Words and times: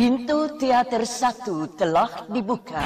Pintu 0.00 0.48
teater 0.56 1.04
satu 1.04 1.68
telah 1.76 2.24
dibuka. 2.32 2.80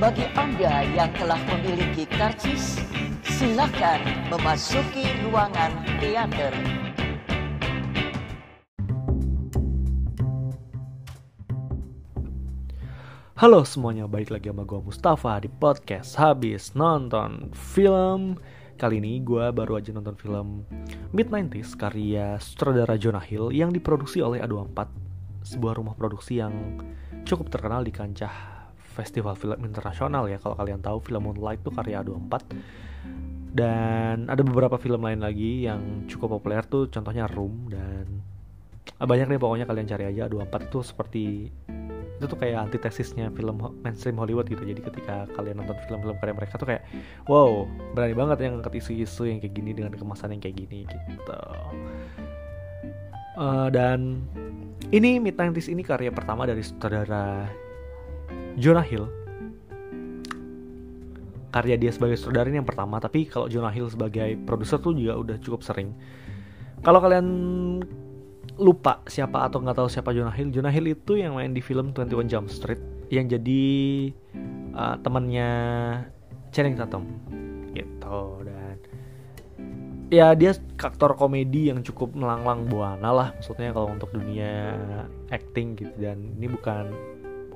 Bagi 0.00 0.24
Anda 0.32 0.88
yang 0.88 1.12
telah 1.12 1.36
memiliki 1.36 2.08
karcis, 2.08 2.80
silakan 3.28 4.00
memasuki 4.32 5.04
ruangan 5.20 5.68
teater. 6.00 6.56
Halo 13.36 13.60
semuanya, 13.68 14.08
balik 14.08 14.32
lagi 14.32 14.48
sama 14.48 14.64
gue 14.64 14.80
Mustafa 14.80 15.44
di 15.44 15.52
podcast 15.52 16.16
Habis 16.16 16.72
Nonton 16.72 17.52
Film 17.52 18.40
Kali 18.80 18.96
ini 18.96 19.20
gue 19.20 19.52
baru 19.52 19.76
aja 19.76 19.92
nonton 19.92 20.16
film 20.16 20.64
Mid-90s 21.12 21.76
karya 21.76 22.40
sutradara 22.40 22.96
Jonah 22.96 23.20
Hill 23.20 23.52
yang 23.52 23.76
diproduksi 23.76 24.24
oleh 24.24 24.40
A24 24.40 25.09
sebuah 25.42 25.78
rumah 25.80 25.94
produksi 25.96 26.40
yang 26.40 26.80
cukup 27.24 27.48
terkenal 27.52 27.84
di 27.84 27.92
kancah 27.92 28.32
festival 28.96 29.38
film 29.38 29.60
internasional 29.64 30.26
ya 30.26 30.36
kalau 30.42 30.58
kalian 30.58 30.82
tahu 30.82 30.98
film 31.00 31.30
Moonlight 31.30 31.62
itu 31.62 31.70
karya 31.72 32.02
A24 32.04 32.32
dan 33.50 34.30
ada 34.30 34.42
beberapa 34.46 34.78
film 34.78 35.02
lain 35.02 35.22
lagi 35.22 35.66
yang 35.66 36.06
cukup 36.06 36.38
populer 36.38 36.62
tuh 36.66 36.86
contohnya 36.86 37.26
Room 37.26 37.66
dan 37.70 38.22
banyak 39.00 39.26
deh 39.32 39.40
pokoknya 39.40 39.66
kalian 39.66 39.86
cari 39.88 40.04
aja 40.12 40.28
A24 40.28 40.54
itu 40.70 40.78
seperti 40.84 41.24
itu 42.20 42.28
tuh 42.28 42.36
kayak 42.36 42.68
antitesisnya 42.68 43.32
film 43.32 43.80
mainstream 43.80 44.20
Hollywood 44.20 44.44
gitu. 44.44 44.60
Jadi 44.60 44.84
ketika 44.84 45.24
kalian 45.32 45.64
nonton 45.64 45.72
film-film 45.88 46.20
karya 46.20 46.36
mereka 46.36 46.60
tuh 46.60 46.68
kayak 46.68 46.84
wow 47.24 47.64
berani 47.96 48.12
banget 48.12 48.44
yang 48.44 48.60
ngangkat 48.60 48.76
isu-isu 48.76 49.24
yang 49.24 49.40
kayak 49.40 49.56
gini 49.56 49.72
dengan 49.72 49.96
kemasan 49.96 50.36
yang 50.36 50.42
kayak 50.44 50.56
gini 50.60 50.84
gitu 50.84 51.40
uh, 53.40 53.68
dan 53.72 54.20
ini 54.92 55.16
Mid 55.16 55.34
90 55.34 55.72
ini 55.72 55.80
karya 55.80 56.12
pertama 56.12 56.44
dari 56.44 56.60
sutradara 56.60 57.48
Jonah 58.60 58.84
Hill. 58.84 59.08
Karya 61.50 61.74
dia 61.80 61.90
sebagai 61.90 62.14
sutradara 62.20 62.52
ini 62.52 62.62
yang 62.62 62.68
pertama, 62.68 63.02
tapi 63.02 63.26
kalau 63.26 63.50
Jonah 63.50 63.72
Hill 63.72 63.90
sebagai 63.90 64.38
produser 64.46 64.78
tuh 64.78 64.94
juga 64.94 65.18
udah 65.18 65.36
cukup 65.42 65.66
sering. 65.66 65.96
Kalau 66.84 67.02
kalian 67.02 67.26
lupa 68.60 69.00
siapa 69.08 69.48
atau 69.48 69.58
nggak 69.64 69.76
tahu 69.80 69.88
siapa 69.88 70.12
Jonah 70.12 70.34
Hill, 70.36 70.52
Jonah 70.52 70.70
Hill 70.70 70.92
itu 70.92 71.16
yang 71.16 71.34
main 71.34 71.56
di 71.56 71.64
film 71.64 71.96
21 71.96 72.28
Jump 72.28 72.46
Street 72.52 72.80
yang 73.10 73.26
jadi 73.26 73.62
uh, 74.76 74.96
temannya 75.02 75.50
Channing 76.54 76.78
Tatum 76.78 77.04
gitu 77.74 78.42
dan 78.46 78.76
ya 80.10 80.34
dia 80.34 80.52
aktor 80.76 81.14
komedi 81.14 81.70
yang 81.70 81.86
cukup 81.86 82.12
melanglang 82.18 82.66
buana 82.66 83.10
lah 83.14 83.28
maksudnya 83.38 83.70
kalau 83.70 83.94
untuk 83.94 84.10
dunia 84.10 84.74
acting 85.30 85.78
gitu. 85.78 85.94
Dan 85.96 86.34
ini 86.36 86.50
bukan 86.50 86.90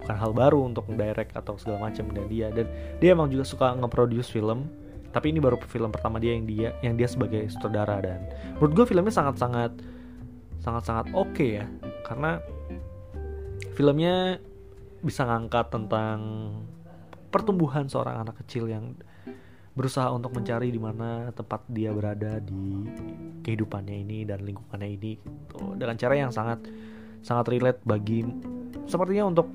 bukan 0.00 0.14
hal 0.14 0.32
baru 0.32 0.62
untuk 0.62 0.86
direct 0.94 1.34
atau 1.34 1.58
segala 1.58 1.90
macam 1.90 2.06
dan 2.14 2.26
dia. 2.30 2.48
Dan 2.54 2.70
dia 3.02 3.12
emang 3.12 3.28
juga 3.28 3.44
suka 3.44 3.74
nge-produce 3.74 4.30
film 4.30 4.70
tapi 5.14 5.30
ini 5.30 5.38
baru 5.38 5.62
film 5.70 5.94
pertama 5.94 6.18
dia 6.18 6.34
yang 6.34 6.46
dia 6.46 6.74
yang 6.82 6.94
dia 6.94 7.10
sebagai 7.10 7.42
sutradara. 7.50 7.98
Dan 8.02 8.26
menurut 8.58 8.72
gue 8.82 8.86
filmnya 8.94 9.14
sangat 9.14 9.36
sangat 9.38 9.72
sangat 10.62 10.82
sangat 10.86 11.06
oke 11.14 11.34
okay 11.34 11.62
ya. 11.62 11.66
Karena 12.06 12.38
filmnya 13.74 14.38
bisa 15.02 15.26
ngangkat 15.26 15.70
tentang 15.74 16.18
pertumbuhan 17.34 17.90
seorang 17.90 18.22
anak 18.22 18.38
kecil 18.46 18.70
yang 18.70 18.94
berusaha 19.74 20.06
untuk 20.14 20.30
mencari 20.30 20.70
di 20.70 20.78
mana 20.78 21.34
tempat 21.34 21.66
dia 21.66 21.90
berada 21.90 22.38
di 22.38 22.86
kehidupannya 23.42 24.06
ini 24.06 24.22
dan 24.22 24.46
lingkungannya 24.46 24.88
ini 24.88 25.12
gitu. 25.18 25.74
dengan 25.74 25.98
cara 25.98 26.14
yang 26.14 26.30
sangat 26.30 26.62
sangat 27.26 27.50
relate 27.50 27.82
bagi 27.82 28.22
sepertinya 28.86 29.26
untuk 29.34 29.50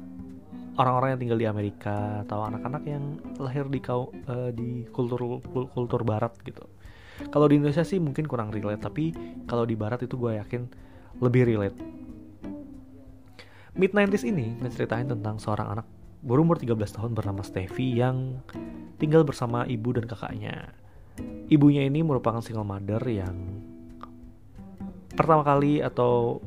orang-orang 0.76 1.16
yang 1.16 1.22
tinggal 1.24 1.40
di 1.40 1.48
Amerika 1.48 2.24
atau 2.28 2.44
anak-anak 2.44 2.84
yang 2.84 3.04
lahir 3.40 3.68
di 3.72 3.80
kau 3.80 4.12
uh, 4.28 4.52
di 4.52 4.84
kultur 4.92 5.40
kultur 5.72 6.02
barat 6.04 6.36
gitu. 6.44 6.68
Kalau 7.32 7.52
di 7.52 7.60
Indonesia 7.60 7.84
sih 7.84 8.00
mungkin 8.00 8.28
kurang 8.28 8.52
relate 8.52 8.80
tapi 8.80 9.12
kalau 9.48 9.64
di 9.64 9.76
barat 9.76 10.04
itu 10.04 10.16
gue 10.20 10.36
yakin 10.40 10.68
lebih 11.20 11.48
relate. 11.48 11.76
Mid 13.76 13.92
90s 13.96 14.28
ini 14.28 14.60
ngeceritain 14.60 15.08
tentang 15.08 15.40
seorang 15.40 15.80
anak 15.80 15.88
berumur 16.20 16.60
13 16.60 16.76
tahun 16.76 17.12
bernama 17.16 17.44
Stevie 17.44 17.96
yang 17.96 18.44
tinggal 19.00 19.24
bersama 19.24 19.64
ibu 19.66 19.96
dan 19.96 20.06
kakaknya. 20.06 20.76
Ibunya 21.50 21.88
ini 21.88 22.04
merupakan 22.06 22.44
single 22.44 22.68
mother 22.68 23.02
yang 23.08 23.64
pertama 25.16 25.42
kali 25.42 25.82
atau 25.82 26.40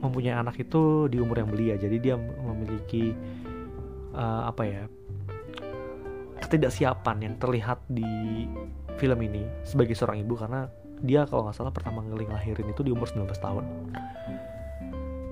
mempunyai 0.00 0.36
anak 0.36 0.60
itu 0.60 1.10
di 1.10 1.18
umur 1.18 1.42
yang 1.42 1.50
belia. 1.50 1.74
Jadi 1.80 1.96
dia 1.98 2.14
memiliki 2.20 3.10
uh, 4.14 4.46
apa 4.46 4.62
ya 4.62 4.82
ketidaksiapan 6.40 7.16
yang 7.26 7.34
terlihat 7.40 7.82
di 7.90 8.44
film 9.00 9.18
ini 9.24 9.42
sebagai 9.66 9.96
seorang 9.96 10.22
ibu 10.22 10.36
karena 10.38 10.70
dia 11.02 11.28
kalau 11.28 11.48
nggak 11.48 11.56
salah 11.56 11.72
pertama 11.74 12.00
kali 12.06 12.24
ngelahirin 12.24 12.72
itu 12.72 12.80
di 12.86 12.92
umur 12.92 13.08
19 13.08 13.28
tahun. 13.36 13.64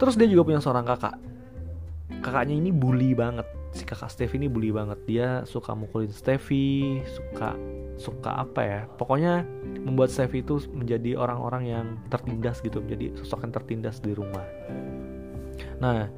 Terus 0.00 0.14
dia 0.18 0.28
juga 0.28 0.42
punya 0.44 0.60
seorang 0.60 0.84
kakak. 0.84 1.16
Kakaknya 2.20 2.56
ini 2.60 2.68
bully 2.74 3.16
banget 3.16 3.46
si 3.74 3.82
kakak 3.82 4.08
Stevie 4.08 4.38
ini 4.38 4.48
bully 4.48 4.70
banget. 4.70 4.98
Dia 5.04 5.28
suka 5.44 5.74
mukulin 5.74 6.14
Stevie 6.14 7.02
suka 7.10 7.58
suka 7.98 8.46
apa 8.46 8.60
ya? 8.62 8.80
Pokoknya 8.96 9.42
membuat 9.82 10.14
Stevie 10.14 10.46
itu 10.46 10.62
menjadi 10.70 11.18
orang-orang 11.18 11.62
yang 11.66 11.86
tertindas 12.08 12.62
gitu 12.62 12.80
menjadi 12.80 13.12
sosok 13.20 13.50
yang 13.50 13.52
tertindas 13.52 13.98
di 13.98 14.14
rumah. 14.14 14.46
Nah 15.82 16.08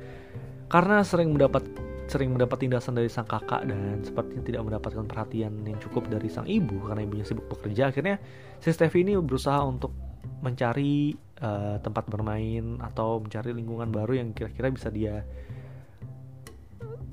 karena 0.68 1.00
sering 1.00 1.32
mendapat 1.32 1.64
sering 2.06 2.30
mendapat 2.30 2.62
tindasan 2.62 2.94
dari 2.94 3.10
sang 3.10 3.26
kakak 3.26 3.66
dan 3.66 3.98
sepertinya 4.06 4.42
tidak 4.46 4.62
mendapatkan 4.62 5.04
perhatian 5.10 5.66
yang 5.66 5.78
cukup 5.82 6.06
dari 6.06 6.30
sang 6.30 6.46
ibu 6.46 6.86
karena 6.86 7.02
ibunya 7.02 7.26
sibuk 7.26 7.50
bekerja 7.50 7.90
akhirnya 7.90 8.22
si 8.62 8.70
Stevie 8.70 9.02
ini 9.02 9.18
berusaha 9.18 9.58
untuk 9.66 9.90
mencari 10.38 11.18
uh, 11.42 11.82
tempat 11.82 12.06
bermain 12.06 12.78
atau 12.78 13.18
mencari 13.18 13.50
lingkungan 13.50 13.90
baru 13.90 14.22
yang 14.22 14.30
kira-kira 14.30 14.70
bisa 14.70 14.88
dia 14.90 15.26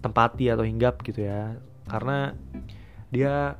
tempati 0.03 0.52
atau 0.52 0.68
hinggap 0.68 1.00
gitu 1.08 1.24
ya. 1.24 1.56
Karena 1.88 2.36
dia 3.14 3.56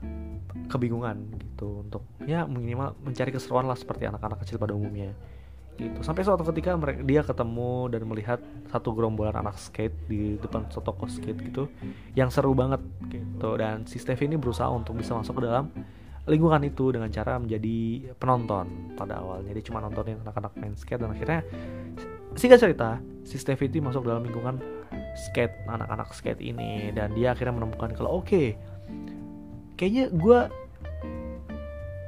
kebingungan 0.68 1.30
gitu 1.38 1.86
untuk 1.86 2.04
ya 2.26 2.46
minimal 2.50 2.98
mencari 3.02 3.30
keseruan 3.32 3.70
lah 3.70 3.78
seperti 3.78 4.10
anak-anak 4.10 4.44
kecil 4.44 4.60
pada 4.60 4.76
umumnya. 4.76 5.16
Gitu. 5.74 6.06
Sampai 6.06 6.22
suatu 6.22 6.46
ketika 6.46 6.78
mereka 6.78 7.02
dia 7.02 7.26
ketemu 7.26 7.90
dan 7.90 8.02
melihat 8.06 8.40
satu 8.70 8.94
gerombolan 8.94 9.34
anak 9.34 9.58
skate 9.58 9.96
di 10.06 10.38
depan 10.38 10.70
toko 10.70 11.10
skate 11.10 11.40
gitu 11.50 11.66
yang 12.14 12.30
seru 12.30 12.54
banget 12.54 12.82
gitu. 13.10 13.58
Dan 13.58 13.90
si 13.90 13.98
Steve 13.98 14.22
ini 14.26 14.38
berusaha 14.38 14.70
untuk 14.70 14.98
bisa 15.02 15.18
masuk 15.18 15.42
ke 15.42 15.50
dalam 15.50 15.74
lingkungan 16.24 16.62
itu 16.64 16.94
dengan 16.94 17.10
cara 17.10 17.42
menjadi 17.42 18.10
penonton 18.22 18.94
pada 18.94 19.22
awalnya. 19.22 19.50
Dia 19.50 19.66
cuma 19.66 19.82
nontonin 19.82 20.22
anak-anak 20.22 20.54
main 20.62 20.78
skate 20.78 21.02
dan 21.02 21.10
akhirnya 21.10 21.42
singkat 22.38 22.62
cerita 22.62 23.02
si 23.26 23.42
Steve 23.42 23.66
itu 23.66 23.82
masuk 23.82 24.06
dalam 24.06 24.22
lingkungan 24.22 24.62
skate 25.14 25.54
anak-anak 25.70 26.10
skate 26.14 26.42
ini. 26.42 26.90
Dan 26.94 27.14
dia 27.14 27.34
akhirnya 27.34 27.56
menemukan 27.56 27.94
kalau 27.94 28.22
oke 28.22 28.30
okay, 28.30 28.48
kayaknya 29.78 30.10
gue 30.14 30.40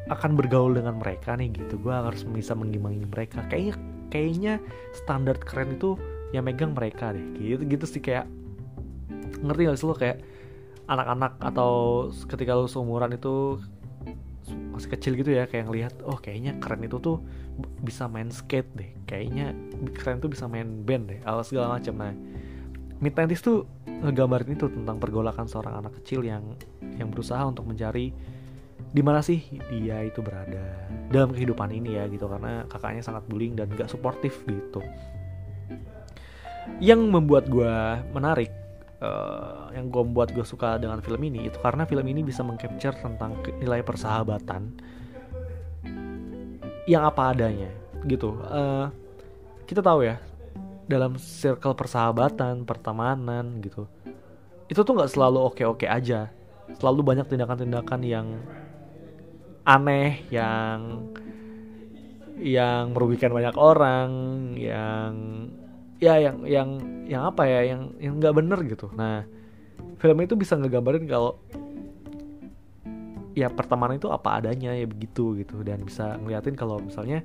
akan 0.06 0.38
bergaul 0.38 0.78
dengan 0.78 1.02
mereka 1.02 1.34
nih 1.34 1.50
gitu. 1.54 1.82
Gue 1.82 1.94
harus 1.94 2.22
bisa 2.26 2.54
mengimbangi 2.54 3.06
mereka. 3.10 3.42
Kayaknya 3.50 3.76
kayaknya 4.14 4.54
standar 4.94 5.36
keren 5.42 5.78
itu 5.78 5.98
yang 6.34 6.46
megang 6.46 6.78
mereka 6.78 7.14
deh. 7.14 7.26
Gitu 7.38 7.66
gitu 7.66 7.86
sih 7.90 8.02
kayak 8.02 8.30
ngerti 9.42 9.62
gak 9.70 9.78
sih 9.82 9.88
lo? 9.90 9.96
Kayak 9.98 10.22
anak-anak 10.86 11.42
atau 11.42 11.72
ketika 12.30 12.54
lo 12.54 12.70
seumuran 12.70 13.18
itu 13.18 13.58
masih 14.46 14.94
kecil 14.94 15.18
gitu 15.18 15.34
ya 15.34 15.50
kayak 15.50 15.66
ngelihat 15.66 15.94
oh 16.06 16.22
kayaknya 16.22 16.54
keren 16.62 16.86
itu 16.86 17.02
tuh 17.02 17.18
bisa 17.82 18.06
main 18.06 18.30
skate 18.30 18.70
deh. 18.78 18.92
Kayaknya 19.10 19.58
keren 19.98 20.22
tuh 20.22 20.30
bisa 20.30 20.46
main 20.46 20.86
band 20.86 21.10
deh 21.10 21.20
alas 21.26 21.50
segala 21.50 21.82
macam. 21.82 21.98
Nah 21.98 22.14
Mid 23.04 23.12
90 23.12 23.44
tuh 23.44 23.68
ngegambarin 23.86 24.56
itu 24.56 24.72
tentang 24.72 24.98
pergolakan 25.00 25.48
seorang 25.52 25.84
anak 25.84 26.00
kecil 26.02 26.24
yang 26.24 26.56
yang 26.96 27.12
berusaha 27.12 27.44
untuk 27.44 27.68
mencari 27.68 28.16
di 28.96 29.02
mana 29.04 29.20
sih 29.20 29.44
dia 29.68 30.00
itu 30.08 30.24
berada 30.24 30.88
dalam 31.12 31.36
kehidupan 31.36 31.68
ini 31.76 32.00
ya 32.00 32.08
gitu 32.08 32.32
karena 32.32 32.64
kakaknya 32.72 33.04
sangat 33.04 33.28
bullying 33.28 33.56
dan 33.60 33.68
gak 33.76 33.92
suportif 33.92 34.40
gitu. 34.48 34.80
Yang 36.80 37.02
membuat 37.12 37.52
gue 37.52 37.76
menarik, 38.16 38.50
uh, 39.04 39.70
yang 39.76 39.92
gue 39.92 40.02
membuat 40.02 40.32
gue 40.32 40.48
suka 40.48 40.80
dengan 40.80 41.04
film 41.04 41.20
ini 41.28 41.52
itu 41.52 41.60
karena 41.60 41.84
film 41.84 42.08
ini 42.08 42.24
bisa 42.24 42.42
mengcapture 42.42 42.96
tentang 42.96 43.36
nilai 43.60 43.84
persahabatan 43.84 44.72
yang 46.88 47.04
apa 47.04 47.36
adanya 47.36 47.72
gitu. 48.08 48.40
Uh, 48.48 48.88
kita 49.68 49.84
tahu 49.84 50.08
ya 50.08 50.16
dalam 50.86 51.18
circle 51.18 51.74
persahabatan, 51.74 52.64
pertemanan 52.64 53.62
gitu. 53.62 53.90
Itu 54.70 54.82
tuh 54.82 54.94
nggak 54.98 55.12
selalu 55.12 55.40
oke-oke 55.54 55.86
aja. 55.90 56.30
Selalu 56.78 57.02
banyak 57.02 57.28
tindakan-tindakan 57.30 58.02
yang 58.06 58.28
aneh, 59.66 60.26
yang 60.34 61.10
yang 62.36 62.92
merugikan 62.92 63.32
banyak 63.32 63.56
orang, 63.56 64.12
yang 64.60 65.14
ya 66.00 66.20
yang 66.20 66.38
yang 66.44 66.70
yang 67.08 67.24
apa 67.32 67.48
ya 67.48 67.60
yang 67.72 67.82
yang 68.04 68.20
nggak 68.20 68.36
bener 68.36 68.60
gitu 68.68 68.92
nah 68.94 69.24
film 69.98 70.18
itu 70.20 70.36
bisa 70.36 70.60
ngegambarin 70.60 71.08
kalau 71.08 71.40
ya 73.36 73.48
pertemanan 73.52 74.00
itu 74.00 74.12
apa 74.12 74.40
adanya 74.40 74.76
ya 74.76 74.88
begitu 74.88 75.40
gitu 75.40 75.64
dan 75.64 75.84
bisa 75.84 76.20
ngeliatin 76.20 76.56
kalau 76.56 76.80
misalnya 76.84 77.24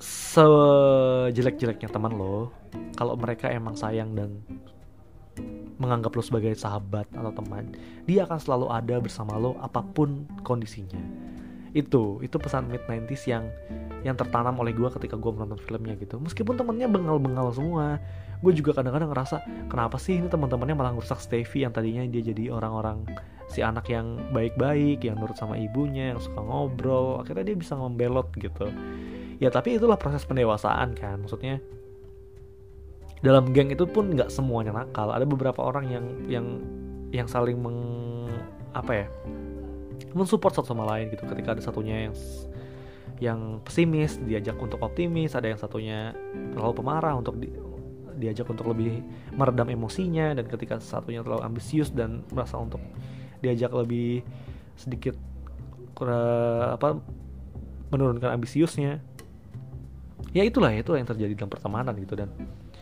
sejelek-jeleknya 0.00 1.92
teman 1.92 2.16
lo 2.16 2.50
kalau 2.96 3.14
mereka 3.14 3.52
emang 3.52 3.76
sayang 3.76 4.16
dan 4.16 4.40
menganggap 5.80 6.12
lo 6.12 6.20
sebagai 6.24 6.52
sahabat 6.56 7.08
atau 7.12 7.32
teman 7.32 7.72
dia 8.04 8.24
akan 8.28 8.40
selalu 8.40 8.66
ada 8.68 8.96
bersama 9.00 9.36
lo 9.36 9.56
apa 9.60 9.84
pun 9.84 10.24
kondisinya. 10.44 11.00
Itu 11.76 12.18
itu 12.24 12.36
pesan 12.40 12.66
mid 12.66 12.82
90s 12.88 13.24
yang 13.30 13.46
yang 14.00 14.16
tertanam 14.16 14.56
oleh 14.56 14.72
gue 14.72 14.88
ketika 14.96 15.20
gue 15.20 15.32
menonton 15.32 15.60
filmnya 15.60 15.94
gitu. 16.00 16.16
Meskipun 16.16 16.56
temennya 16.56 16.88
bengal-bengal 16.88 17.52
semua 17.52 18.00
gue 18.40 18.52
juga 18.56 18.80
kadang-kadang 18.80 19.12
ngerasa 19.12 19.36
kenapa 19.68 20.00
sih 20.00 20.16
ini 20.16 20.32
teman-temannya 20.32 20.72
malah 20.72 20.92
ngerusak 20.96 21.20
Stevie 21.20 21.68
yang 21.68 21.76
tadinya 21.76 22.00
dia 22.08 22.24
jadi 22.24 22.48
orang-orang 22.48 23.04
si 23.52 23.60
anak 23.60 23.84
yang 23.92 24.16
baik-baik 24.32 25.04
yang 25.04 25.20
nurut 25.20 25.36
sama 25.36 25.60
ibunya 25.60 26.16
yang 26.16 26.20
suka 26.22 26.40
ngobrol 26.40 27.20
akhirnya 27.20 27.52
dia 27.52 27.56
bisa 27.60 27.76
membelot 27.76 28.32
gitu 28.40 28.72
ya 29.40 29.48
tapi 29.48 29.80
itulah 29.80 29.96
proses 29.96 30.22
pendewasaan 30.28 30.92
kan? 30.92 31.24
Maksudnya 31.24 31.58
dalam 33.20 33.52
geng 33.52 33.72
itu 33.72 33.84
pun 33.88 34.12
nggak 34.12 34.28
semuanya 34.28 34.72
nakal. 34.76 35.12
Ada 35.12 35.24
beberapa 35.24 35.60
orang 35.64 35.88
yang 35.88 36.04
yang 36.28 36.46
yang 37.10 37.26
saling 37.26 37.56
meng 37.56 37.80
apa 38.70 39.04
ya 39.04 39.06
mensupport 40.12 40.60
satu 40.60 40.72
sama 40.76 40.84
lain 40.88 41.08
gitu. 41.12 41.24
Ketika 41.24 41.56
ada 41.56 41.62
satunya 41.64 42.08
yang 42.08 42.14
yang 43.20 43.40
pesimis 43.64 44.16
diajak 44.24 44.56
untuk 44.56 44.80
optimis. 44.80 45.36
Ada 45.36 45.52
yang 45.52 45.60
satunya 45.60 45.98
terlalu 46.56 46.80
pemarah 46.80 47.16
untuk 47.16 47.36
di, 47.36 47.52
diajak 48.16 48.48
untuk 48.48 48.72
lebih 48.72 49.04
meredam 49.36 49.68
emosinya. 49.68 50.32
Dan 50.32 50.48
ketika 50.48 50.80
satunya 50.80 51.20
terlalu 51.20 51.44
ambisius 51.44 51.92
dan 51.92 52.24
merasa 52.32 52.56
untuk 52.56 52.80
diajak 53.44 53.72
lebih 53.72 54.24
sedikit 54.76 55.16
kurang 55.92 56.80
apa 56.80 56.96
menurunkan 57.92 58.32
ambisiusnya 58.32 59.02
ya 60.30 60.42
itulah 60.46 60.70
itu 60.70 60.94
yang 60.94 61.06
terjadi 61.06 61.32
dalam 61.34 61.50
pertemanan 61.50 61.94
gitu 61.98 62.14
dan 62.14 62.30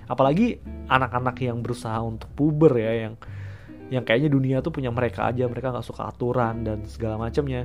apalagi 0.09 0.61
anak-anak 0.89 1.37
yang 1.45 1.61
berusaha 1.61 2.01
untuk 2.01 2.29
puber 2.33 2.73
ya 2.77 3.09
yang 3.09 3.15
yang 3.89 4.05
kayaknya 4.05 4.31
dunia 4.33 4.57
tuh 4.61 4.73
punya 4.73 4.93
mereka 4.93 5.33
aja 5.33 5.49
mereka 5.49 5.73
nggak 5.73 5.87
suka 5.87 6.13
aturan 6.13 6.61
dan 6.61 6.85
segala 6.85 7.17
macamnya. 7.17 7.65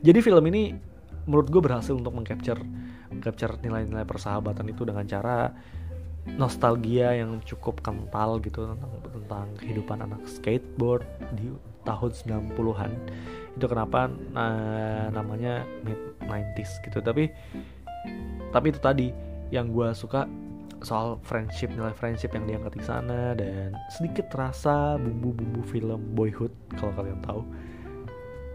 Jadi 0.00 0.18
film 0.22 0.44
ini 0.46 0.74
menurut 1.26 1.50
gue 1.50 1.62
berhasil 1.62 1.92
untuk 1.96 2.14
mengcapture 2.14 2.60
capture 3.22 3.54
nilai-nilai 3.62 4.06
persahabatan 4.06 4.66
itu 4.70 4.82
dengan 4.82 5.06
cara 5.06 5.54
nostalgia 6.34 7.14
yang 7.14 7.38
cukup 7.44 7.84
kental 7.84 8.40
gitu 8.40 8.64
tentang 8.64 8.92
tentang 9.12 9.46
kehidupan 9.60 9.98
anak 10.02 10.22
skateboard 10.24 11.04
di 11.36 11.52
tahun 11.84 12.10
90-an 12.56 12.90
itu 13.54 13.66
kenapa 13.70 14.10
nah, 14.32 15.12
namanya 15.12 15.62
mid 15.84 15.98
90s 16.26 16.80
gitu. 16.82 16.98
Tapi 17.04 17.30
tapi 18.54 18.70
itu 18.70 18.78
tadi 18.78 19.10
yang 19.50 19.70
gue 19.70 19.90
suka 19.94 20.26
soal 20.84 21.16
friendship 21.24 21.72
nilai 21.72 21.96
friendship 21.96 22.36
yang 22.36 22.44
diangkat 22.44 22.76
di 22.76 22.84
sana 22.84 23.32
dan 23.32 23.72
sedikit 23.88 24.28
terasa 24.28 25.00
bumbu-bumbu 25.00 25.64
film 25.64 26.00
boyhood 26.12 26.52
kalau 26.76 26.92
kalian 26.94 27.18
tahu. 27.24 27.42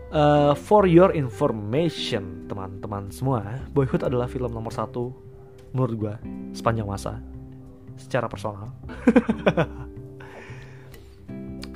Uh, 0.09 0.57
for 0.57 0.89
your 0.89 1.13
information, 1.13 2.49
teman-teman 2.49 3.13
semua, 3.13 3.61
Boyhood 3.77 4.01
adalah 4.01 4.25
film 4.25 4.49
nomor 4.49 4.73
satu 4.73 5.13
menurut 5.69 5.95
gue 6.01 6.13
sepanjang 6.57 6.89
masa, 6.89 7.21
secara 7.93 8.25
personal. 8.25 8.73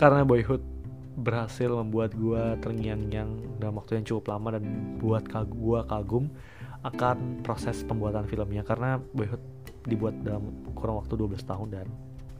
Karena 0.01 0.25
Boyhood 0.25 0.65
berhasil 1.13 1.69
membuat 1.69 2.17
gue 2.17 2.57
terngiang-ngiang 2.65 3.61
dalam 3.61 3.77
waktu 3.77 4.01
yang 4.01 4.05
cukup 4.09 4.33
lama 4.33 4.57
dan 4.57 4.65
buat 4.97 5.29
gue 5.29 5.79
kagum 5.85 6.33
akan 6.83 7.41
proses 7.43 7.79
pembuatan 7.87 8.27
filmnya 8.27 8.63
karena 8.67 8.99
Boyhood 9.15 9.39
dibuat 9.87 10.15
dalam 10.23 10.51
kurang 10.75 10.99
waktu 11.03 11.15
12 11.15 11.43
tahun 11.43 11.67
dan 11.71 11.87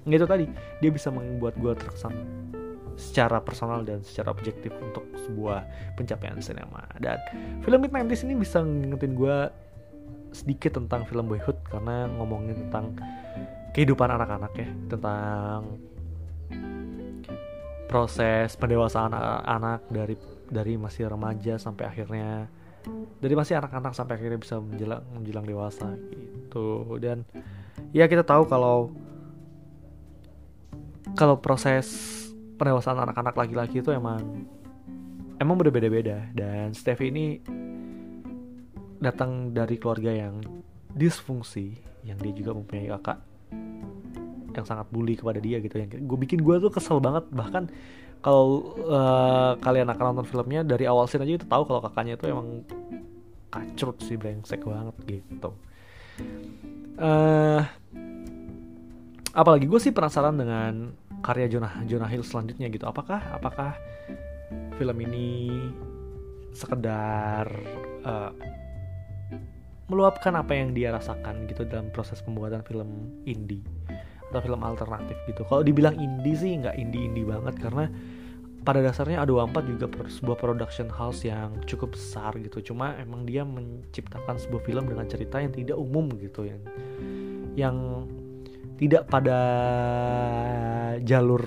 itu 0.04 0.28
tadi 0.28 0.46
dia 0.84 0.92
bisa 0.92 1.08
membuat 1.12 1.56
gue 1.56 1.72
terkesan 1.80 2.14
secara 3.00 3.42
personal 3.42 3.82
dan 3.82 4.04
secara 4.06 4.30
objektif 4.30 4.70
untuk 4.78 5.08
sebuah 5.18 5.66
pencapaian 5.98 6.38
sinema. 6.44 6.86
Dan 7.02 7.18
film 7.66 7.82
Mid 7.82 7.90
90 7.90 8.28
ini 8.30 8.36
bisa 8.38 8.62
ngingetin 8.62 9.18
gue 9.18 9.38
sedikit 10.34 10.78
tentang 10.78 11.06
film 11.08 11.30
Boyhood 11.30 11.58
karena 11.70 12.10
ngomongin 12.20 12.68
tentang 12.68 12.98
kehidupan 13.74 14.10
anak-anak 14.10 14.54
ya 14.58 14.70
tentang 14.90 15.78
proses 17.90 18.58
pendewasaan 18.58 19.14
anak 19.46 19.86
dari 19.94 20.18
dari 20.50 20.74
masih 20.78 21.14
remaja 21.14 21.62
sampai 21.62 21.86
akhirnya 21.86 22.50
dari 23.20 23.34
masih 23.34 23.56
anak-anak 23.60 23.96
sampai 23.96 24.20
akhirnya 24.20 24.40
bisa 24.40 24.60
menjelang 24.60 25.04
menjelang 25.16 25.46
dewasa 25.48 25.96
gitu. 26.12 27.00
Dan 27.00 27.24
ya 27.96 28.08
kita 28.08 28.24
tahu 28.28 28.46
kalau 28.48 28.92
kalau 31.14 31.38
proses 31.40 31.88
pendewasaan 32.58 33.00
anak-anak 33.02 33.36
laki-laki 33.36 33.80
itu 33.80 33.92
emang 33.92 34.48
emang 35.40 35.56
berbeda-beda. 35.60 36.30
Dan 36.36 36.72
Stevie 36.76 37.10
ini 37.12 37.26
datang 39.04 39.52
dari 39.52 39.76
keluarga 39.76 40.12
yang 40.12 40.40
disfungsi 40.94 41.76
yang 42.04 42.20
dia 42.20 42.32
juga 42.36 42.56
mempunyai 42.56 42.88
kakak 42.88 43.20
yang 44.54 44.66
sangat 44.70 44.88
bully 44.94 45.18
kepada 45.18 45.42
dia 45.42 45.58
gitu. 45.60 45.76
Yang 45.76 46.06
gue 46.06 46.18
bikin 46.24 46.40
gue 46.46 46.56
tuh 46.62 46.72
kesel 46.72 47.02
banget. 47.02 47.26
Bahkan 47.34 47.64
kalau 48.24 48.80
uh, 48.88 49.60
kalian 49.60 49.92
akan 49.92 50.16
nonton 50.16 50.28
filmnya 50.32 50.64
dari 50.64 50.88
awal 50.88 51.12
scene 51.12 51.28
aja 51.28 51.44
itu 51.44 51.48
tahu 51.48 51.68
kalau 51.68 51.84
kakaknya 51.84 52.16
itu 52.16 52.32
emang 52.32 52.64
kacrut 53.52 54.00
sih 54.00 54.16
brengsek 54.16 54.64
banget 54.64 54.96
gitu. 55.04 55.52
Uh, 56.96 57.60
apalagi 59.36 59.68
gue 59.68 59.80
sih 59.84 59.92
penasaran 59.92 60.40
dengan 60.40 60.96
karya 61.20 61.52
Jonah 61.52 61.84
Jonah 61.84 62.08
Hill 62.08 62.24
selanjutnya 62.24 62.72
gitu. 62.72 62.88
Apakah 62.88 63.20
apakah 63.36 63.76
film 64.80 64.98
ini 65.04 65.52
sekedar 66.56 67.52
uh, 68.08 68.32
meluapkan 69.92 70.32
apa 70.40 70.56
yang 70.56 70.72
dia 70.72 70.96
rasakan 70.96 71.44
gitu 71.52 71.68
dalam 71.68 71.92
proses 71.92 72.24
pembuatan 72.24 72.64
film 72.64 73.20
indie 73.28 73.68
atau 74.34 74.42
film 74.42 74.66
alternatif 74.66 75.14
gitu. 75.30 75.46
Kalau 75.46 75.62
dibilang 75.62 75.94
indie 76.02 76.34
sih 76.34 76.58
nggak 76.58 76.74
indie 76.82 77.06
indie 77.06 77.22
banget 77.22 77.54
karena 77.62 77.86
pada 78.64 78.80
dasarnya 78.80 79.22
A24 79.28 79.56
juga 79.68 79.86
sebuah 80.08 80.38
production 80.40 80.88
house 80.90 81.22
yang 81.22 81.54
cukup 81.70 81.94
besar 81.94 82.34
gitu. 82.42 82.74
Cuma 82.74 82.98
emang 82.98 83.28
dia 83.30 83.46
menciptakan 83.46 84.42
sebuah 84.42 84.64
film 84.66 84.90
dengan 84.90 85.06
cerita 85.06 85.38
yang 85.38 85.54
tidak 85.54 85.78
umum 85.78 86.10
gitu 86.18 86.48
yang 86.48 86.62
yang 87.54 87.76
tidak 88.82 89.06
pada 89.06 89.40
jalur 91.06 91.44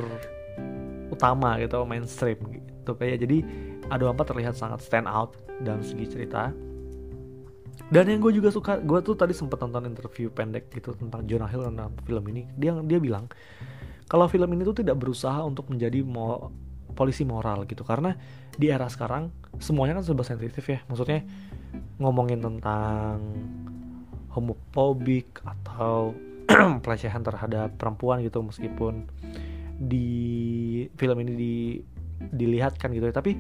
utama 1.11 1.59
gitu 1.59 1.83
mainstream 1.83 2.39
gitu. 2.55 2.95
Kayak 2.95 3.27
jadi 3.27 3.43
A24 3.91 4.21
terlihat 4.23 4.55
sangat 4.55 4.85
stand 4.85 5.11
out 5.11 5.35
dalam 5.65 5.83
segi 5.83 6.07
cerita 6.07 6.53
dan 7.87 8.11
yang 8.11 8.19
gue 8.19 8.35
juga 8.35 8.51
suka 8.51 8.83
gue 8.83 8.99
tuh 8.99 9.15
tadi 9.15 9.31
sempat 9.31 9.63
nonton 9.63 9.87
interview 9.87 10.27
pendek 10.27 10.75
gitu 10.75 10.91
tentang 10.99 11.23
Jonah 11.23 11.47
Hill 11.47 11.71
tentang 11.71 11.95
film 12.03 12.25
ini. 12.35 12.43
Dia 12.59 12.75
dia 12.83 12.99
bilang 12.99 13.31
kalau 14.11 14.27
film 14.27 14.51
ini 14.55 14.67
tuh 14.67 14.83
tidak 14.83 14.99
berusaha 14.99 15.43
untuk 15.47 15.71
menjadi 15.71 16.03
mo 16.03 16.51
polisi 16.99 17.23
moral 17.23 17.63
gitu. 17.71 17.87
Karena 17.87 18.11
di 18.59 18.67
era 18.75 18.91
sekarang 18.91 19.31
semuanya 19.63 20.03
kan 20.03 20.05
serba 20.07 20.27
sensitif 20.27 20.67
ya. 20.67 20.83
Maksudnya 20.91 21.23
ngomongin 22.03 22.43
tentang 22.43 23.23
homofobik 24.35 25.47
atau 25.47 26.11
pelecehan 26.85 27.23
terhadap 27.23 27.79
perempuan 27.79 28.19
gitu 28.27 28.43
meskipun 28.43 29.07
di 29.79 30.09
film 30.99 31.17
ini 31.23 31.33
di 31.39 31.55
dilihatkan 32.19 32.91
gitu 32.91 33.07
ya. 33.07 33.15
Tapi 33.15 33.33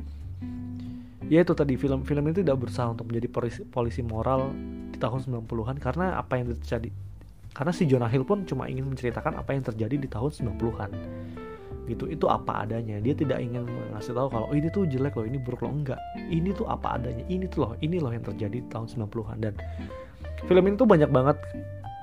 ya 1.27 1.43
itu 1.43 1.53
tadi 1.53 1.75
film 1.75 2.07
film 2.07 2.23
ini 2.31 2.43
tidak 2.43 2.57
berusaha 2.63 2.91
untuk 2.91 3.11
menjadi 3.11 3.29
polisi, 3.31 3.61
polisi 3.67 4.01
moral 4.03 4.51
di 4.91 4.99
tahun 4.99 5.45
90-an 5.45 5.77
karena 5.79 6.17
apa 6.19 6.39
yang 6.39 6.55
terjadi. 6.55 6.91
Karena 7.57 7.73
si 7.73 7.89
Jonah 7.89 8.11
Hill 8.13 8.29
pun 8.29 8.45
cuma 8.45 8.69
ingin 8.69 8.85
menceritakan 8.85 9.41
apa 9.41 9.57
yang 9.57 9.65
terjadi 9.65 9.97
di 9.97 10.09
tahun 10.09 10.29
90-an 10.29 10.91
gitu 11.87 12.11
itu 12.11 12.27
apa 12.27 12.67
adanya. 12.67 12.99
Dia 12.99 13.15
tidak 13.15 13.39
ingin 13.39 13.63
ngasih 13.95 14.13
tahu 14.13 14.27
kalau 14.29 14.51
oh, 14.51 14.55
ini 14.55 14.67
tuh 14.75 14.91
jelek 14.91 15.15
loh 15.15 15.27
ini 15.27 15.39
buruk 15.39 15.63
loh. 15.63 15.73
Enggak. 15.73 16.03
Ini 16.19 16.51
tuh 16.53 16.67
apa 16.67 16.99
adanya. 16.99 17.23
Ini 17.31 17.47
tuh 17.47 17.59
loh 17.63 17.73
ini 17.79 17.97
loh 18.03 18.11
yang 18.11 18.27
terjadi 18.27 18.59
di 18.59 18.69
tahun 18.69 18.91
90-an 18.91 19.39
dan 19.39 19.55
film 20.45 20.63
ini 20.67 20.75
tuh 20.77 20.89
banyak 20.91 21.11
banget 21.11 21.39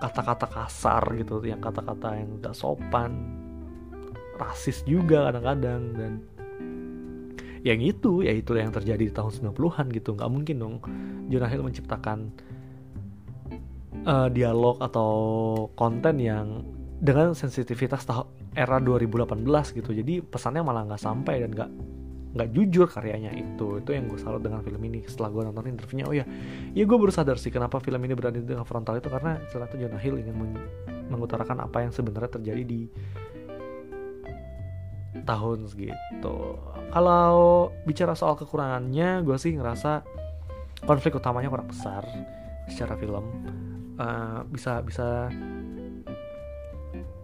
kata-kata 0.03 0.51
kasar 0.51 1.03
gitu 1.15 1.39
yang 1.47 1.63
kata-kata 1.63 2.19
yang 2.19 2.43
gak 2.43 2.51
sopan 2.51 3.39
rasis 4.35 4.83
juga 4.83 5.31
kadang-kadang 5.31 5.81
dan 5.95 6.11
yang 7.63 7.79
itu 7.79 8.27
ya 8.27 8.35
itu 8.35 8.51
yang 8.59 8.75
terjadi 8.75 9.07
di 9.07 9.13
tahun 9.15 9.55
90-an 9.55 9.87
gitu. 9.95 10.19
Nggak 10.19 10.29
mungkin 10.31 10.55
dong 10.59 10.75
Jonah 11.31 11.47
Hill 11.47 11.63
menciptakan 11.63 12.19
uh, 14.03 14.27
dialog 14.27 14.83
atau 14.83 15.11
konten 15.79 16.19
yang 16.19 16.67
dengan 16.99 17.31
sensitivitas 17.31 18.03
era 18.53 18.77
2018 18.83 19.79
gitu. 19.79 19.91
Jadi 19.95 20.19
pesannya 20.19 20.61
malah 20.63 20.87
nggak 20.91 21.01
sampai 21.01 21.39
dan 21.39 21.51
nggak 21.55 21.71
nggak 22.35 22.49
jujur 22.51 22.87
karyanya 22.91 23.31
itu. 23.31 23.79
Itu 23.79 23.89
yang 23.95 24.11
gue 24.11 24.19
salut 24.19 24.43
dengan 24.43 24.59
film 24.59 24.83
ini. 24.83 25.07
Setelah 25.07 25.31
gue 25.31 25.41
nonton 25.47 25.63
interviewnya 25.71 26.05
oh 26.11 26.15
ya 26.15 26.25
ya 26.75 26.83
gue 26.83 26.97
baru 26.99 27.15
sadar 27.15 27.39
sih 27.39 27.47
kenapa 27.47 27.79
film 27.79 28.03
ini 28.03 28.11
berani 28.11 28.43
dengan 28.43 28.67
frontal 28.67 28.99
itu. 28.99 29.07
Karena 29.07 29.39
ternyata 29.47 29.75
Jonah 29.79 30.01
Hill 30.03 30.19
ingin 30.19 30.35
meng 30.35 30.53
mengutarakan 31.07 31.63
apa 31.63 31.83
yang 31.83 31.91
sebenarnya 31.95 32.39
terjadi 32.39 32.63
di 32.63 32.87
tahun 35.23 35.67
segitu. 35.67 36.37
Kalau 36.91 37.71
bicara 37.87 38.13
soal 38.13 38.37
kekurangannya 38.37 39.23
gue 39.23 39.37
sih 39.39 39.55
ngerasa 39.55 40.03
konflik 40.83 41.17
utamanya 41.17 41.49
kurang 41.49 41.71
besar 41.71 42.03
secara 42.69 42.99
film. 42.99 43.25
Uh, 43.97 44.41
bisa 44.49 44.81
bisa 44.83 45.29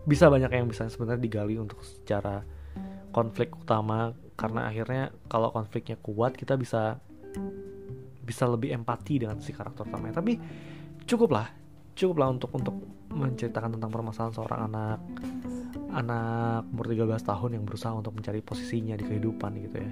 bisa 0.06 0.26
banyak 0.32 0.50
yang 0.50 0.68
bisa 0.70 0.90
sebenarnya 0.90 1.22
digali 1.22 1.56
untuk 1.60 1.84
secara 1.84 2.42
konflik 3.14 3.54
utama. 3.54 4.16
Karena 4.40 4.72
akhirnya 4.72 5.12
kalau 5.28 5.52
konfliknya 5.52 6.00
kuat 6.00 6.40
kita 6.40 6.56
bisa 6.56 6.98
bisa 8.24 8.46
lebih 8.48 8.72
empati 8.72 9.28
dengan 9.28 9.44
si 9.44 9.52
karakter 9.52 9.86
utamanya. 9.86 10.24
Tapi 10.24 10.40
cukup 11.04 11.30
lah 11.36 11.48
cukup 12.00 12.16
lah 12.16 12.28
untuk 12.32 12.50
untuk 12.56 12.76
menceritakan 13.12 13.76
tentang 13.76 13.92
permasalahan 13.92 14.32
seorang 14.32 14.62
anak 14.72 14.98
anak 15.90 16.70
umur 16.70 16.86
13 16.90 17.18
tahun 17.26 17.50
yang 17.58 17.64
berusaha 17.66 17.94
untuk 17.94 18.14
mencari 18.14 18.40
posisinya 18.46 18.94
di 18.94 19.06
kehidupan 19.06 19.52
gitu 19.70 19.78
ya. 19.82 19.92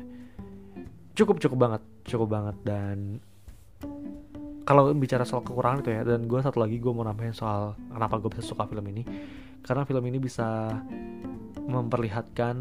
Cukup 1.17 1.41
cukup 1.41 1.57
banget 1.57 1.81
cukup 2.07 2.27
banget. 2.31 2.55
Dan 2.63 3.19
kalau 4.63 4.91
bicara 4.93 5.23
soal 5.23 5.43
kekurangan 5.43 5.83
itu 5.83 5.91
ya 5.95 6.01
dan 6.03 6.27
gue 6.27 6.39
satu 6.39 6.59
lagi 6.59 6.77
gue 6.79 6.91
mau 6.91 7.03
nambahin 7.07 7.35
soal 7.35 7.75
kenapa 7.91 8.19
gue 8.21 8.29
bisa 8.31 8.43
suka 8.45 8.69
film 8.69 8.85
ini. 8.89 9.03
Karena 9.65 9.83
film 9.83 10.03
ini 10.07 10.17
bisa 10.21 10.71
memperlihatkan 11.67 12.55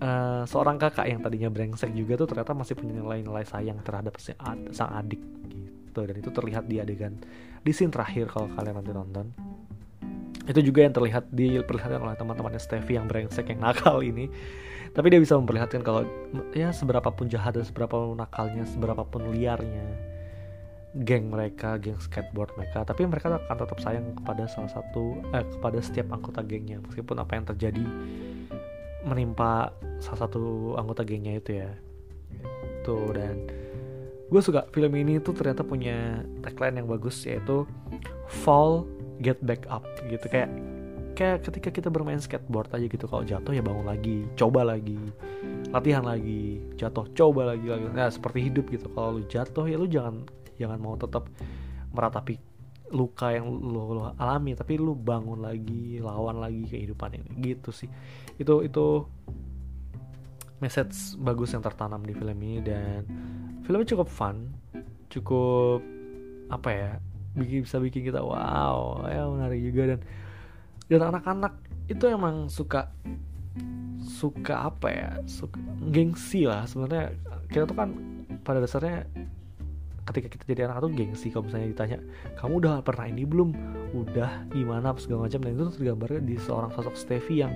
uh, 0.00 0.42
seorang 0.48 0.80
kakak 0.80 1.04
yang 1.04 1.20
tadinya 1.20 1.52
brengsek 1.52 1.92
juga 1.92 2.16
tuh 2.16 2.32
ternyata 2.32 2.56
masih 2.56 2.74
punya 2.78 2.96
nilai-nilai 2.96 3.44
sayang 3.44 3.82
terhadap 3.84 4.16
si 4.16 4.32
sang 4.72 4.92
adik 4.96 5.20
gitu. 5.52 6.00
Dan 6.06 6.16
itu 6.16 6.30
terlihat 6.32 6.70
di 6.70 6.80
adegan 6.80 7.20
di 7.62 7.70
scene 7.70 7.92
terakhir 7.94 8.26
kalau 8.32 8.50
kalian 8.58 8.74
nanti 8.80 8.90
nonton 8.90 9.26
itu 10.46 10.60
juga 10.72 10.82
yang 10.82 10.94
terlihat 10.94 11.30
diperlihatkan 11.30 12.02
oleh 12.02 12.16
teman-temannya 12.18 12.58
Stevie 12.58 12.98
yang 12.98 13.06
brengsek 13.06 13.46
yang 13.50 13.62
nakal 13.62 14.02
ini. 14.02 14.26
Tapi 14.92 15.08
dia 15.08 15.20
bisa 15.22 15.38
memperlihatkan 15.40 15.80
kalau 15.80 16.04
ya 16.52 16.68
seberapa 16.74 17.08
pun 17.08 17.30
jahat 17.30 17.56
dan 17.56 17.64
seberapa 17.64 17.96
pun 17.96 18.18
nakalnya 18.18 18.68
seberapa 18.68 19.06
pun 19.08 19.32
liarnya 19.32 20.12
geng 20.92 21.32
mereka, 21.32 21.80
geng 21.80 21.96
skateboard 21.96 22.52
mereka, 22.60 22.84
tapi 22.84 23.08
mereka 23.08 23.40
akan 23.40 23.56
tetap 23.64 23.78
sayang 23.80 24.12
kepada 24.12 24.44
salah 24.44 24.68
satu 24.68 25.24
eh, 25.32 25.40
kepada 25.56 25.80
setiap 25.80 26.12
anggota 26.12 26.44
gengnya. 26.44 26.84
Meskipun 26.84 27.16
apa 27.16 27.32
yang 27.32 27.48
terjadi 27.48 27.84
menimpa 29.08 29.72
salah 30.04 30.28
satu 30.28 30.76
anggota 30.76 31.00
gengnya 31.08 31.40
itu 31.40 31.64
ya. 31.64 31.72
Itu 32.84 33.16
dan 33.16 33.48
gue 34.28 34.40
suka 34.40 34.68
film 34.72 34.92
ini 34.96 35.20
tuh 35.20 35.32
ternyata 35.32 35.64
punya 35.64 36.24
tagline 36.44 36.84
yang 36.84 36.88
bagus 36.88 37.24
yaitu 37.24 37.68
fall 38.28 38.84
get 39.20 39.38
back 39.44 39.68
up 39.68 39.84
gitu. 40.08 40.24
Kayak 40.30 40.48
kayak 41.12 41.44
ketika 41.44 41.68
kita 41.68 41.88
bermain 41.92 42.16
skateboard 42.16 42.72
aja 42.72 42.88
gitu 42.88 43.04
kalau 43.04 43.20
jatuh 43.26 43.52
ya 43.52 43.60
bangun 43.60 43.84
lagi 43.84 44.24
coba 44.32 44.64
lagi 44.64 44.96
latihan 45.68 46.00
lagi 46.08 46.64
jatuh 46.80 47.04
coba 47.12 47.52
lagi 47.52 47.66
lagi. 47.68 47.84
Nah 47.92 48.08
seperti 48.08 48.48
hidup 48.48 48.72
gitu. 48.72 48.88
Kalau 48.92 49.20
lu 49.20 49.22
jatuh 49.28 49.64
ya 49.68 49.76
lu 49.76 49.88
jangan 49.88 50.24
jangan 50.56 50.78
mau 50.80 50.96
tetap 50.96 51.28
meratapi 51.92 52.40
luka 52.92 53.32
yang 53.32 53.48
lu, 53.48 53.96
lu 53.96 54.02
alami 54.20 54.52
tapi 54.52 54.76
lu 54.76 54.92
bangun 54.92 55.40
lagi 55.44 56.00
lawan 56.00 56.40
lagi 56.40 56.64
kehidupan 56.68 57.20
ini. 57.20 57.30
Gitu 57.40 57.70
sih. 57.72 57.88
Itu 58.40 58.64
itu 58.64 59.04
message 60.62 61.18
bagus 61.18 61.50
yang 61.50 61.60
tertanam 61.66 62.06
di 62.06 62.14
film 62.14 62.38
ini 62.38 62.62
dan 62.62 63.02
filmnya 63.66 63.98
cukup 63.98 64.06
fun 64.06 64.46
cukup 65.10 65.82
apa 66.54 66.70
ya 66.70 66.92
bikin 67.32 67.64
bisa 67.64 67.80
bikin 67.80 68.04
kita 68.04 68.20
wow 68.20 69.04
ya 69.08 69.28
menarik 69.28 69.60
juga. 69.60 69.96
Dan 69.96 70.00
dan 70.88 71.00
anak-anak 71.08 71.54
itu 71.88 72.04
emang 72.08 72.52
suka 72.52 72.92
suka 74.02 74.68
apa 74.68 74.88
ya 74.90 75.10
suka 75.24 75.58
gengsi 75.88 76.44
lah 76.44 76.68
sebenarnya. 76.68 77.16
Kita 77.48 77.64
tuh 77.68 77.76
kan 77.76 77.90
pada 78.42 78.60
dasarnya 78.60 79.06
ketika 80.02 80.34
kita 80.34 80.44
jadi 80.50 80.60
anak 80.66 80.82
tuh 80.82 80.92
gengsi 80.92 81.30
kalau 81.30 81.46
misalnya 81.46 81.70
ditanya 81.70 81.98
kamu 82.36 82.52
udah 82.58 82.72
pernah 82.82 83.06
ini 83.06 83.22
belum? 83.22 83.54
Udah 83.94 84.46
gimana? 84.50 84.92
segala 84.98 85.30
macam. 85.30 85.40
Dan 85.40 85.52
itu 85.56 85.64
tergambar 85.78 86.20
di 86.20 86.36
seorang 86.36 86.70
sosok 86.74 86.94
Stevie 86.98 87.46
yang 87.46 87.52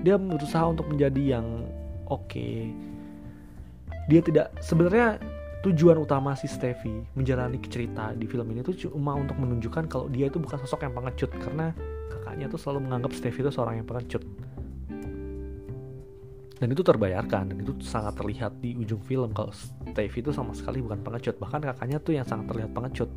dia 0.00 0.16
berusaha 0.16 0.64
untuk 0.64 0.88
menjadi 0.88 1.38
yang 1.38 1.46
oke. 2.08 2.26
Okay. 2.26 2.72
dia 4.10 4.18
tidak 4.26 4.50
sebenarnya 4.58 5.22
tujuan 5.60 6.00
utama 6.00 6.32
si 6.32 6.48
Stevie 6.48 7.04
menjalani 7.12 7.60
cerita 7.60 8.16
di 8.16 8.24
film 8.24 8.48
ini 8.48 8.64
tuh 8.64 8.72
cuma 8.88 9.12
untuk 9.12 9.36
menunjukkan 9.36 9.92
kalau 9.92 10.08
dia 10.08 10.32
itu 10.32 10.40
bukan 10.40 10.56
sosok 10.64 10.88
yang 10.88 10.96
pengecut 10.96 11.28
karena 11.36 11.76
kakaknya 12.08 12.48
tuh 12.48 12.56
selalu 12.56 12.88
menganggap 12.88 13.12
Stevie 13.12 13.44
itu 13.44 13.52
seorang 13.52 13.84
yang 13.84 13.88
pengecut. 13.88 14.24
Dan 16.60 16.76
itu 16.76 16.84
terbayarkan 16.84 17.52
dan 17.52 17.56
itu 17.56 17.72
sangat 17.80 18.20
terlihat 18.20 18.52
di 18.60 18.76
ujung 18.76 19.00
film 19.00 19.32
kalau 19.32 19.52
Steve 19.52 20.12
itu 20.12 20.32
sama 20.32 20.52
sekali 20.56 20.80
bukan 20.80 21.00
pengecut. 21.00 21.36
Bahkan 21.40 21.60
kakaknya 21.72 21.96
tuh 22.00 22.12
yang 22.16 22.24
sangat 22.24 22.52
terlihat 22.52 22.72
pengecut. 22.72 23.08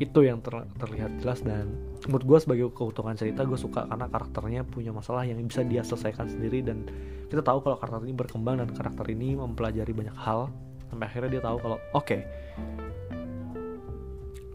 Itu 0.00 0.24
yang 0.24 0.40
ter 0.44 0.64
terlihat 0.80 1.20
jelas 1.20 1.40
dan 1.44 1.72
menurut 2.08 2.24
gue 2.24 2.38
sebagai 2.44 2.66
keutuhan 2.76 3.16
cerita 3.16 3.44
gue 3.44 3.56
suka 3.56 3.88
karena 3.88 4.06
karakternya 4.08 4.62
punya 4.68 4.92
masalah 4.92 5.24
yang 5.24 5.40
bisa 5.44 5.64
dia 5.64 5.80
selesaikan 5.80 6.28
sendiri 6.28 6.60
dan 6.60 6.84
kita 7.28 7.40
tahu 7.44 7.64
kalau 7.64 7.76
karakter 7.76 8.04
ini 8.06 8.16
berkembang 8.16 8.62
dan 8.62 8.68
karakter 8.72 9.04
ini 9.12 9.36
mempelajari 9.36 9.92
banyak 9.92 10.16
hal 10.16 10.48
sampai 10.88 11.06
akhirnya 11.06 11.30
dia 11.38 11.42
tahu 11.44 11.56
kalau 11.60 11.78
oke 11.92 12.04
okay, 12.04 12.20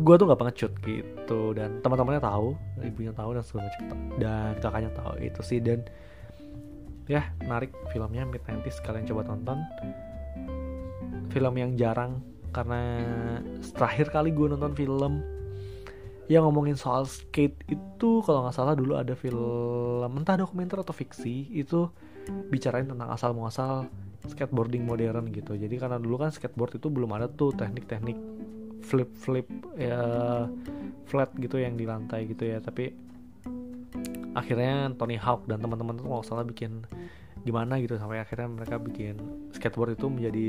gue 0.03 0.15
tuh 0.17 0.25
nggak 0.25 0.41
pengecut 0.41 0.71
gitu. 0.83 1.41
Dan 1.53 1.79
teman-temannya 1.85 2.21
tahu 2.21 2.57
ibunya 2.81 3.13
tahu 3.13 3.37
dan 3.37 3.43
segala 3.45 3.69
macam. 3.69 3.97
Dan 4.17 4.51
kakaknya 4.59 4.91
tahu 4.97 5.13
itu 5.21 5.41
sih. 5.45 5.59
Dan 5.61 5.85
ya 7.05 7.29
menarik 7.43 7.71
filmnya 7.91 8.25
Mid 8.25 8.41
90 8.43 8.65
kalian 8.81 9.05
coba 9.07 9.21
tonton. 9.27 9.59
Film 11.29 11.53
yang 11.57 11.73
jarang 11.77 12.21
karena 12.53 13.01
terakhir 13.73 14.13
kali 14.13 14.29
gue 14.29 14.45
nonton 14.53 14.77
film 14.77 15.25
yang 16.31 16.45
ngomongin 16.47 16.77
soal 16.79 17.03
skate 17.03 17.57
itu 17.67 18.23
kalau 18.23 18.47
nggak 18.47 18.55
salah 18.55 18.77
dulu 18.77 18.95
ada 18.95 19.11
film 19.17 20.07
entah 20.21 20.39
dokumenter 20.39 20.79
atau 20.79 20.95
fiksi 20.95 21.51
itu 21.51 21.89
bicarain 22.47 22.87
tentang 22.87 23.11
asal 23.11 23.35
muasal 23.35 23.91
skateboarding 24.27 24.87
modern 24.87 25.31
gitu. 25.31 25.55
Jadi 25.55 25.75
karena 25.75 25.99
dulu 25.99 26.21
kan 26.21 26.31
skateboard 26.31 26.79
itu 26.79 26.87
belum 26.87 27.11
ada 27.15 27.27
tuh 27.27 27.51
teknik-teknik 27.51 28.15
flip 28.83 29.11
flip 29.15 29.47
ya 29.79 30.03
flat 31.07 31.31
gitu 31.39 31.59
yang 31.59 31.75
di 31.75 31.83
lantai 31.87 32.27
gitu 32.27 32.47
ya. 32.47 32.63
Tapi 32.63 32.91
akhirnya 34.33 34.91
Tony 34.97 35.19
Hawk 35.19 35.45
dan 35.45 35.61
teman-teman 35.61 35.99
tuh 35.99 36.05
nggak 36.09 36.25
salah 36.25 36.45
bikin 36.47 36.87
gimana 37.43 37.75
gitu 37.83 37.99
sampai 37.99 38.23
akhirnya 38.23 38.47
mereka 38.47 38.79
bikin 38.79 39.19
skateboard 39.51 39.99
itu 39.99 40.07
menjadi 40.07 40.47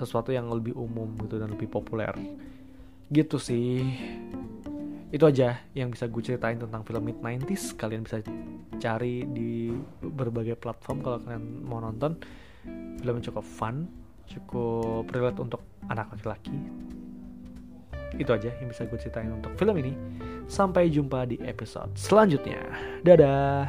sesuatu 0.00 0.32
yang 0.32 0.48
lebih 0.48 0.72
umum 0.72 1.12
gitu 1.26 1.36
dan 1.36 1.52
lebih 1.52 1.68
populer. 1.68 2.14
Gitu 3.12 3.36
sih 3.40 3.84
itu 5.08 5.24
aja 5.24 5.64
yang 5.72 5.88
bisa 5.88 6.04
gue 6.04 6.20
ceritain 6.20 6.60
tentang 6.60 6.84
film 6.84 7.00
mid 7.00 7.16
90s 7.24 7.76
kalian 7.80 8.04
bisa 8.04 8.20
cari 8.76 9.24
di 9.24 9.72
berbagai 10.04 10.60
platform 10.60 11.00
kalau 11.00 11.18
kalian 11.24 11.64
mau 11.64 11.80
nonton 11.80 12.20
film 13.00 13.18
cukup 13.24 13.44
fun 13.44 13.88
cukup 14.28 15.08
relate 15.08 15.40
untuk 15.40 15.64
anak 15.88 16.12
laki-laki 16.12 16.60
itu 18.16 18.30
aja 18.32 18.48
yang 18.56 18.68
bisa 18.72 18.88
gue 18.88 18.96
ceritain 18.96 19.28
untuk 19.28 19.52
film 19.60 19.76
ini. 19.76 19.92
Sampai 20.48 20.88
jumpa 20.88 21.28
di 21.28 21.36
episode 21.44 21.92
selanjutnya. 21.92 22.64
Dadah. 23.04 23.68